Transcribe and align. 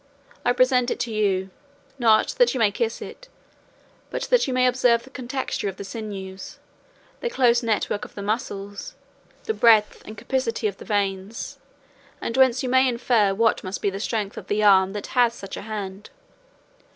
I 0.43 0.51
present 0.51 0.89
it 0.89 0.99
to 1.01 1.11
you, 1.13 1.51
not 1.99 2.29
that 2.39 2.55
you 2.55 2.59
may 2.59 2.71
kiss 2.71 3.03
it, 3.03 3.27
but 4.09 4.23
that 4.31 4.47
you 4.47 4.51
may 4.51 4.65
observe 4.65 5.03
the 5.03 5.11
contexture 5.11 5.69
of 5.69 5.77
the 5.77 5.83
sinews, 5.83 6.57
the 7.19 7.29
close 7.29 7.61
network 7.61 8.03
of 8.03 8.15
the 8.15 8.23
muscles, 8.23 8.95
the 9.43 9.53
breadth 9.53 10.01
and 10.03 10.17
capacity 10.17 10.65
of 10.67 10.77
the 10.77 10.85
veins, 10.85 11.59
whence 12.19 12.63
you 12.63 12.67
may 12.69 12.87
infer 12.89 13.35
what 13.35 13.63
must 13.63 13.79
be 13.83 13.91
the 13.91 13.99
strength 13.99 14.37
of 14.37 14.47
the 14.47 14.63
arm 14.63 14.93
that 14.93 15.05
has 15.13 15.35
such 15.35 15.55
a 15.55 15.61
hand." 15.61 16.09